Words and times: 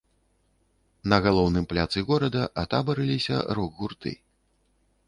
На 1.13 1.19
галоўным 1.27 1.67
пляцы 1.73 1.99
горада 2.09 2.41
атабарылася 2.63 3.35
рок-гурты. 3.61 4.11